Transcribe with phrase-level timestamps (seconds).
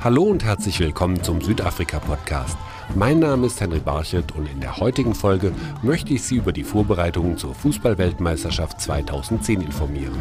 [0.00, 2.56] Hallo und herzlich willkommen zum Südafrika-Podcast.
[2.96, 6.64] Mein Name ist Henry Barchet und in der heutigen Folge möchte ich Sie über die
[6.64, 10.18] Vorbereitungen zur Fußballweltmeisterschaft 2010 informieren.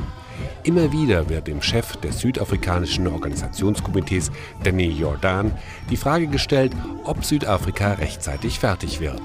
[0.63, 4.31] Immer wieder wird dem Chef des südafrikanischen Organisationskomitees,
[4.63, 5.51] Danny Jordan,
[5.89, 6.73] die Frage gestellt,
[7.03, 9.21] ob Südafrika rechtzeitig fertig wird.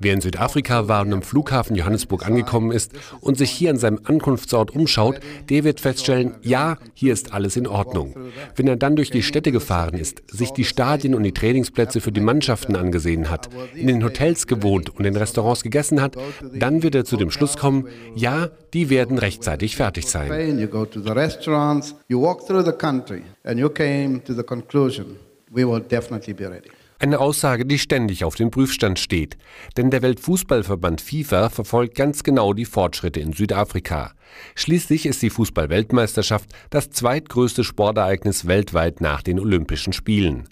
[0.00, 2.92] Wer in Südafrika war und im Flughafen Johannesburg angekommen ist
[3.22, 7.66] und sich hier an seinem Ankunftsort umschaut, der wird feststellen, ja, hier ist alles in
[7.66, 8.14] Ordnung.
[8.54, 12.12] Wenn er dann durch die Städte gefahren ist, sich die Stadien und die Trainingsplätze für
[12.12, 16.16] die Mannschaften angesehen hat, in den Hotels gewohnt und in Restaurants gegessen hat,
[16.52, 20.28] dann wird er zu dem Schluss kommen, ja, die werden rechtzeitig fertig sein.
[27.00, 29.36] Eine Aussage, die ständig auf dem Prüfstand steht.
[29.76, 34.12] Denn der Weltfußballverband FIFA verfolgt ganz genau die Fortschritte in Südafrika.
[34.56, 40.48] Schließlich ist die Fußballweltmeisterschaft das zweitgrößte Sportereignis weltweit nach den Olympischen Spielen.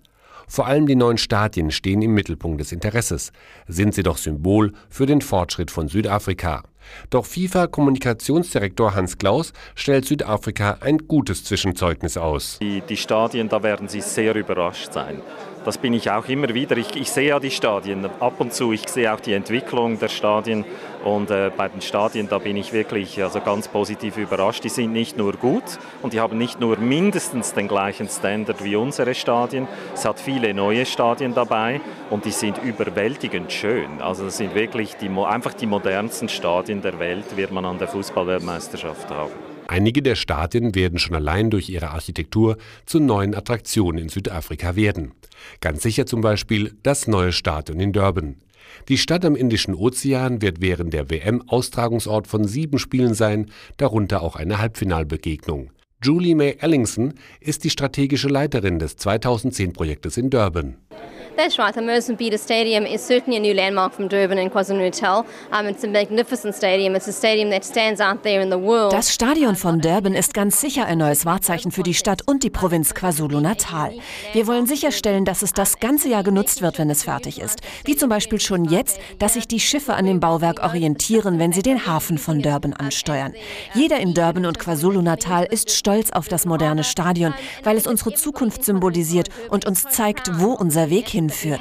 [0.47, 3.33] Vor allem die neuen Stadien stehen im Mittelpunkt des Interesses,
[3.67, 6.63] sind sie doch Symbol für den Fortschritt von Südafrika.
[7.11, 12.59] Doch FIFA-Kommunikationsdirektor Hans Klaus stellt Südafrika ein gutes Zwischenzeugnis aus.
[12.61, 15.21] Die, die Stadien, da werden Sie sehr überrascht sein.
[15.67, 16.77] Das bin ich auch immer wieder.
[16.77, 18.71] Ich, ich, sehe ja die Stadien ab und zu.
[18.71, 20.65] Ich sehe auch die Entwicklung der Stadien.
[21.03, 24.63] Und äh, bei den Stadien, da bin ich wirklich also ganz positiv überrascht.
[24.63, 25.65] Die sind nicht nur gut
[26.03, 29.67] und die haben nicht nur mindestens den gleichen Standard wie unsere Stadien.
[29.93, 31.81] Es hat viele neue Stadien dabei
[32.11, 34.01] und die sind überwältigend schön.
[34.01, 37.89] Also das sind wirklich die, einfach die modernsten Stadien der Welt, wird man an der
[37.89, 39.33] Fußballweltmeisterschaft haben.
[39.69, 45.13] Einige der Stadien werden schon allein durch ihre Architektur zu neuen Attraktionen in Südafrika werden.
[45.61, 48.37] Ganz sicher zum Beispiel das neue Stadion in Durban.
[48.89, 54.23] Die Stadt am Indischen Ozean wird während der WM Austragungsort von sieben Spielen sein, darunter
[54.23, 55.71] auch eine Halbfinalbegegnung.
[56.03, 60.77] Julie May Ellingson ist die strategische Leiterin des 2010-Projektes in Durban.
[61.37, 61.75] That's right.
[61.75, 65.27] The Mozambique Stadium is certainly a new landmark from Durban and KwaZulu-Natal.
[65.53, 66.95] Um, it's a magnificent stadium.
[66.95, 68.91] It's a stadium that stands out there in the world.
[68.91, 72.49] Das Stadion von Durban ist ganz sicher ein neues Wahrzeichen für die Stadt und die
[72.49, 73.93] Provinz KwaZulu-Natal.
[74.33, 77.61] Wir wollen sicherstellen, dass es das ganze Jahr genutzt wird, wenn es fertig ist.
[77.85, 81.63] Wie zum Beispiel schon jetzt, dass sich die Schiffe an dem Bauwerk orientieren, wenn sie
[81.63, 83.35] den Hafen von Durban ansteuern.
[83.75, 88.65] Jeder in Durban und KwaZulu-Natal ist stolz auf das moderne Stadion, weil es unsere Zukunft
[88.65, 91.61] symbolisiert und uns zeigt, wo unser Weg hin hinführt.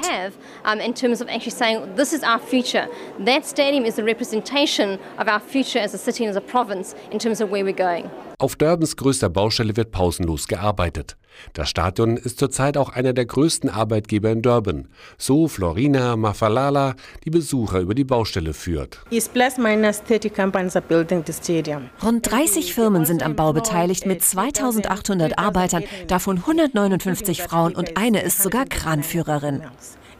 [7.16, 11.16] in Auf Durbans größter Baustelle wird pausenlos gearbeitet.
[11.54, 14.88] Das Stadion ist zurzeit auch einer der größten Arbeitgeber in Durban.
[15.16, 19.02] So Florina Mafalala, die Besucher über die Baustelle führt.
[22.02, 28.20] Rund 30 Firmen sind am Bau beteiligt mit 2800 Arbeitern, davon 159 Frauen und eine
[28.20, 29.62] ist sogar Kranführerin.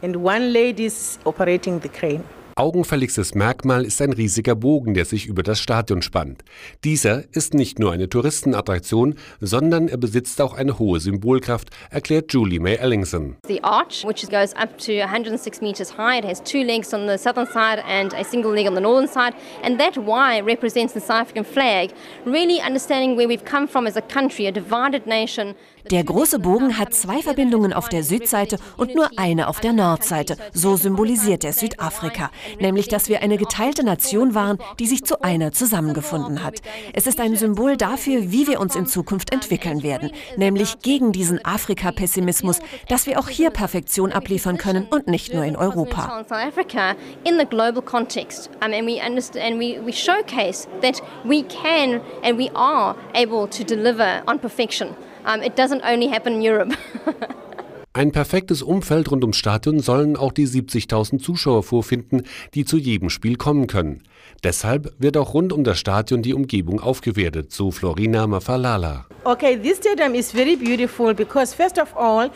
[0.01, 2.23] And one lady is operating the crane.
[2.57, 6.43] Augenfälligstes Merkmal ist ein riesiger Bogen, der sich über das Stadion spannt.
[6.83, 12.59] Dieser ist nicht nur eine Touristenattraktion, sondern er besitzt auch eine hohe Symbolkraft, erklärt Julie
[12.59, 13.35] May Ellingson.
[13.47, 17.19] The arch, which goes up to 106 meters high, it has two legs on the
[17.19, 20.99] southern side and a single leg on the northern side, and that Y represents the
[20.99, 21.91] South African flag,
[22.25, 25.53] really understanding where we've come from as a country, a divided nation.
[25.91, 30.35] Der große Bogen hat zwei Verbindungen auf der Südseite und nur eine auf der Nordseite.
[30.53, 35.51] So symbolisiert er Südafrika, nämlich dass wir eine geteilte Nation waren, die sich zu einer
[35.51, 36.61] zusammengefunden hat.
[36.93, 41.43] Es ist ein Symbol dafür, wie wir uns in Zukunft entwickeln werden, nämlich gegen diesen
[41.45, 42.59] Afrika-Pessimismus,
[42.89, 46.25] dass wir auch hier Perfektion abliefern können und nicht nur in Europa.
[55.27, 56.73] Um, it doesn't only happen in Europe.
[57.93, 62.23] Ein perfektes Umfeld rund ums Stadion sollen auch die 70.000 Zuschauer vorfinden,
[62.53, 64.03] die zu jedem Spiel kommen können.
[64.43, 69.07] Deshalb wird auch rund um das Stadion die Umgebung aufgewertet, so Florina Mafalala.
[69.23, 72.29] Okay, this stadium is very beautiful because first of all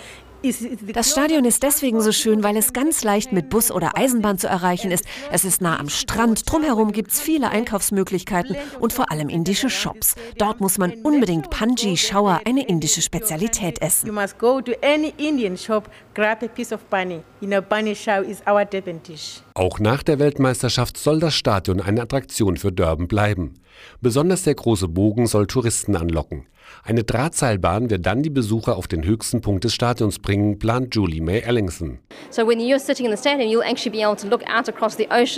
[0.94, 4.48] das Stadion ist deswegen so schön, weil es ganz leicht mit Bus oder Eisenbahn zu
[4.48, 5.06] erreichen ist.
[5.32, 10.16] Es ist nah am Strand, drumherum gibt es viele Einkaufsmöglichkeiten und vor allem indische Shops.
[10.38, 14.08] Dort muss man unbedingt Panji Shower, eine indische Spezialität essen.
[14.08, 17.22] You must go to any Indian shop, grab a piece of pani.
[17.40, 19.42] You know, pani chow is our Durban dish.
[19.54, 23.61] Auch nach der Weltmeisterschaft soll das Stadion eine Attraktion für Durban bleiben.
[24.02, 26.46] Besonders der große Bogen soll Touristen anlocken.
[26.84, 31.22] Eine Drahtseilbahn wird dann die Besucher auf den höchsten Punkt des Stadions bringen, plant Julie
[31.22, 32.00] May Ellingson.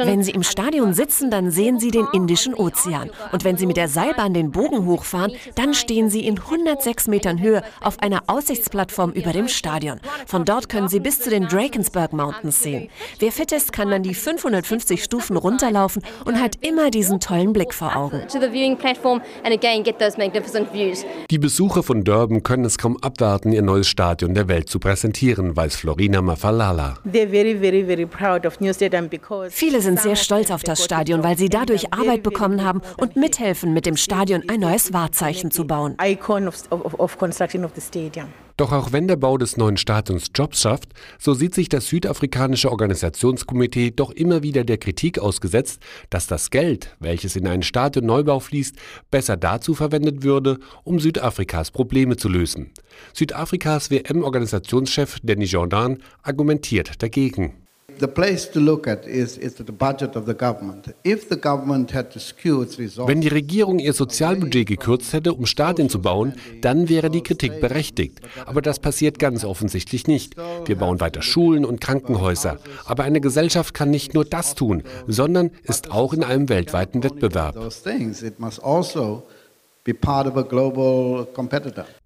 [0.06, 3.10] Wenn Sie im Stadion sitzen, dann sehen Sie den Indischen Ozean.
[3.32, 7.42] Und wenn Sie mit der Seilbahn den Bogen hochfahren, dann stehen Sie in 106 Metern
[7.42, 10.00] Höhe auf einer Aussichtsplattform über dem Stadion.
[10.26, 12.90] Von dort können Sie bis zu den Drakensberg Mountains sehen.
[13.20, 17.74] Wer fit ist, kann dann die 550 Stufen runterlaufen und hat immer diesen tollen Blick
[17.74, 18.23] vor Augen.
[21.30, 25.56] Die Besucher von Durban können es kaum abwarten, ihr neues Stadion der Welt zu präsentieren,
[25.56, 26.96] weiß Florina Mafalala.
[29.50, 33.74] Viele sind sehr stolz auf das Stadion, weil sie dadurch Arbeit bekommen haben und mithelfen,
[33.74, 35.96] mit dem Stadion ein neues Wahrzeichen zu bauen.
[38.58, 42.70] Doch auch wenn der Bau des neuen Stadions Jobs schafft, so sieht sich das südafrikanische
[42.70, 48.76] Organisationskomitee doch immer wieder der Kritik ausgesetzt, dass das Geld, welches in einen Stadionneubau fließt,
[49.10, 52.72] besser dazu verwendet würde, um Südafrikas Probleme zu lösen.
[53.14, 57.63] Südafrikas WM-Organisationschef Danny Jordan argumentiert dagegen.
[63.08, 67.60] Wenn die Regierung ihr Sozialbudget gekürzt hätte, um Stadien zu bauen, dann wäre die Kritik
[67.60, 68.22] berechtigt.
[68.46, 70.36] Aber das passiert ganz offensichtlich nicht.
[70.66, 72.60] Wir bauen weiter Schulen und Krankenhäuser.
[72.86, 77.56] Aber eine Gesellschaft kann nicht nur das tun, sondern ist auch in einem weltweiten Wettbewerb.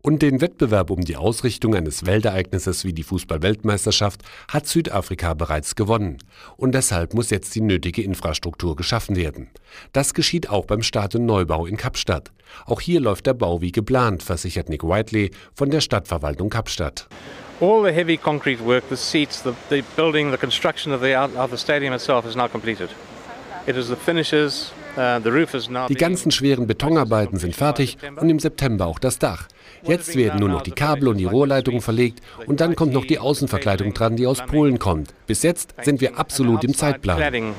[0.01, 6.17] Und den Wettbewerb um die Ausrichtung eines Weltereignisses wie die Fußball-Weltmeisterschaft hat Südafrika bereits gewonnen.
[6.55, 9.51] Und deshalb muss jetzt die nötige Infrastruktur geschaffen werden.
[9.93, 12.31] Das geschieht auch beim Stadionneubau in Kapstadt.
[12.65, 17.07] Auch hier läuft der Bau wie geplant, versichert Nick Whiteley von der Stadtverwaltung Kapstadt.
[17.61, 21.51] All the heavy concrete work, the seats, the, the building, the construction of the, of
[21.51, 22.89] the stadium itself is now completed.
[23.67, 29.19] It is the finishes, die ganzen schweren Betonarbeiten sind fertig und im September auch das
[29.19, 29.47] Dach.
[29.83, 33.19] Jetzt werden nur noch die Kabel und die Rohrleitungen verlegt und dann kommt noch die
[33.19, 35.13] Außenverkleidung dran, die aus Polen kommt.
[35.27, 37.53] Bis jetzt sind wir absolut im Zeitplan.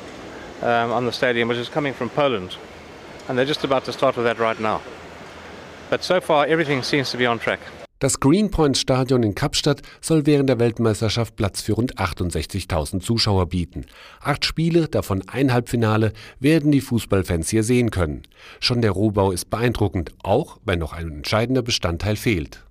[5.90, 7.60] But so far everything seems to be on track.
[8.00, 13.86] Das Greenpoint-Stadion in Kapstadt soll während der Weltmeisterschaft Platz für rund 68.000 Zuschauer bieten.
[14.20, 18.22] Acht Spiele, davon ein Halbfinale, werden die Fußballfans hier sehen können.
[18.60, 22.62] Schon der Rohbau ist beeindruckend, auch wenn noch ein entscheidender Bestandteil fehlt.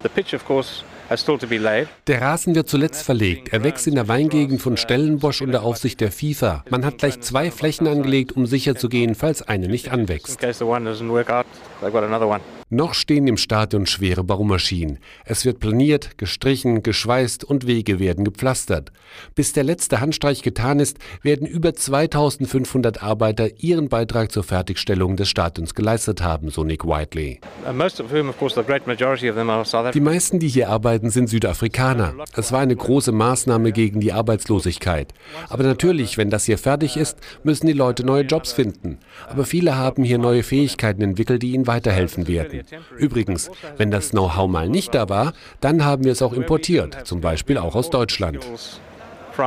[2.08, 3.52] Der Rasen wird zuletzt verlegt.
[3.52, 6.64] Er wächst in der Weingegend von Stellenbosch unter Aufsicht der FIFA.
[6.70, 10.40] Man hat gleich zwei Flächen angelegt, um sicherzugehen, falls eine nicht anwächst.
[12.70, 15.00] Noch stehen im Stadion schwere Baumaschinen.
[15.24, 18.92] Es wird planiert, gestrichen, geschweißt und Wege werden gepflastert.
[19.36, 25.30] Bis der letzte Handstreich getan ist, werden über 2500 Arbeiter ihren Beitrag zur Fertigstellung des
[25.30, 27.40] Stadions geleistet haben, so Nick Whiteley.
[29.94, 32.16] Die meisten, die hier arbeiten, sind Südafrikaner.
[32.36, 35.14] Es war eine große Maßnahme gegen die Arbeitslosigkeit.
[35.48, 38.98] Aber natürlich, wenn das hier fertig ist, müssen die Leute neue Jobs finden.
[39.30, 42.57] Aber viele haben hier neue Fähigkeiten entwickelt, die ihnen weiterhelfen werden.
[42.98, 47.22] Übrigens, wenn das Know-how mal nicht da war, dann haben wir es auch importiert, zum
[47.22, 48.46] Beispiel auch aus Deutschland.
[49.38, 49.44] Uh,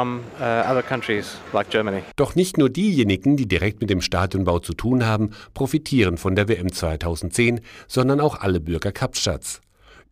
[2.15, 6.49] Doch nicht nur diejenigen, die direkt mit dem Stadionbau zu tun haben, profitieren von der
[6.49, 9.61] WM 2010, sondern auch alle Bürger Kapstadts.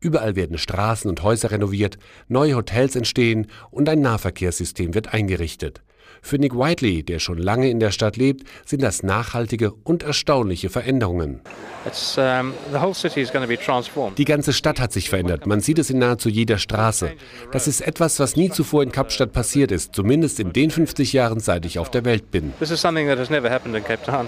[0.01, 1.99] Überall werden Straßen und Häuser renoviert,
[2.29, 5.83] neue Hotels entstehen und ein Nahverkehrssystem wird eingerichtet.
[6.23, 10.69] Für Nick Whiteley, der schon lange in der Stadt lebt, sind das nachhaltige und erstaunliche
[10.69, 11.41] Veränderungen.
[14.17, 15.47] Die ganze Stadt hat sich verändert.
[15.47, 17.13] Man sieht es in nahezu jeder Straße.
[17.53, 21.41] Das ist etwas, was nie zuvor in Kapstadt passiert ist, zumindest in den 50 Jahren,
[21.41, 22.53] seit ich auf der Welt bin.
[22.59, 24.27] This is something that has never happened in Cape Town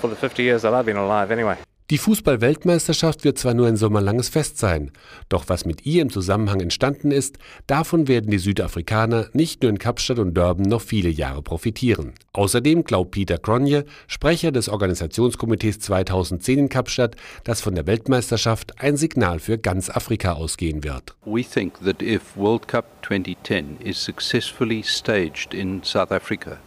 [0.00, 1.56] for the 50 years that I've been alive anyway.
[1.90, 4.90] Die Fußball-Weltmeisterschaft wird zwar nur ein sommerlanges Fest sein,
[5.30, 9.78] doch was mit ihr im Zusammenhang entstanden ist, davon werden die Südafrikaner nicht nur in
[9.78, 12.12] Kapstadt und Durban noch viele Jahre profitieren.
[12.34, 18.98] Außerdem glaubt Peter Cronje, Sprecher des Organisationskomitees 2010 in Kapstadt, dass von der Weltmeisterschaft ein
[18.98, 21.16] Signal für ganz Afrika ausgehen wird.
[21.24, 26.58] We think that if World Cup 2010 is successfully staged in South Africa,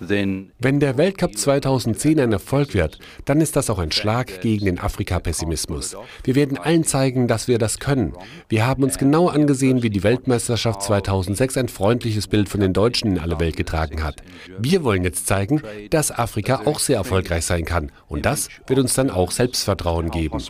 [0.00, 4.78] wenn der Weltcup 2010 ein Erfolg wird, dann ist das auch ein Schlag gegen den
[4.78, 5.96] Afrika-Pessimismus.
[6.24, 8.14] Wir werden allen zeigen, dass wir das können.
[8.48, 13.12] Wir haben uns genau angesehen, wie die Weltmeisterschaft 2006 ein freundliches Bild von den Deutschen
[13.12, 14.22] in alle Welt getragen hat.
[14.58, 17.92] Wir wollen jetzt zeigen, dass Afrika auch sehr erfolgreich sein kann.
[18.08, 20.40] Und das wird uns dann auch Selbstvertrauen geben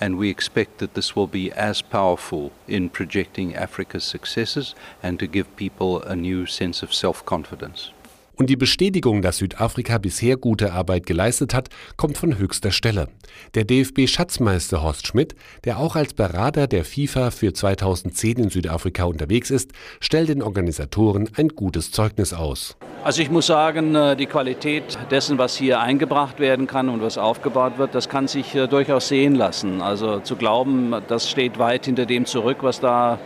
[0.00, 5.26] and we expect that this will be as powerful in projecting Africa's successes and to
[5.26, 7.90] give people a new sense of self confidence.
[8.36, 13.08] Und die Bestätigung, dass Südafrika bisher gute Arbeit geleistet hat, kommt von höchster Stelle.
[13.54, 19.50] Der DFB-Schatzmeister Horst Schmidt, der auch als Berater der FIFA für 2010 in Südafrika unterwegs
[19.50, 22.76] ist, stellt den Organisatoren ein gutes Zeugnis aus.
[23.04, 27.18] Also ich muss sagen, äh, die Qualität dessen, was hier eingebracht werden kann und was
[27.18, 29.80] aufgebaut wird, das kann sich äh, durchaus sehen lassen.
[29.80, 33.18] Also zu glauben, das steht weit hinter dem zurück, was da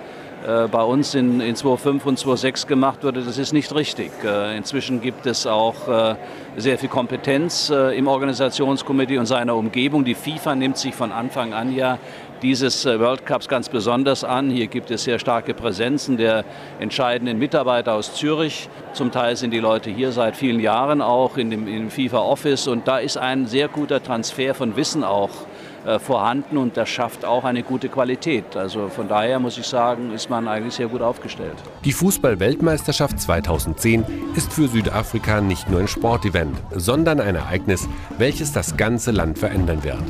[0.46, 4.12] bei uns in, in 2.5 und 2.6 gemacht wurde, das ist nicht richtig.
[4.24, 6.14] Äh, inzwischen gibt es auch äh,
[6.56, 10.04] sehr viel Kompetenz im Organisationskomitee und seiner Umgebung.
[10.04, 11.98] Die FIFA nimmt sich von Anfang an ja
[12.42, 14.50] dieses World Cups ganz besonders an.
[14.50, 16.44] Hier gibt es sehr starke Präsenzen der
[16.78, 18.68] entscheidenden Mitarbeiter aus Zürich.
[18.92, 22.68] Zum Teil sind die Leute hier seit vielen Jahren auch in dem, dem FIFA Office
[22.68, 25.57] und da ist ein sehr guter Transfer von Wissen auch äh,
[26.00, 28.56] vorhanden und das schafft auch eine gute Qualität.
[28.56, 31.56] Also von daher muss ich sagen, ist man eigentlich sehr gut aufgestellt.
[31.84, 34.04] Die Fußball-Weltmeisterschaft 2010
[34.34, 39.84] ist für Südafrika nicht nur ein Sportevent, sondern ein Ereignis, welches das ganze Land verändern
[39.84, 40.02] wird.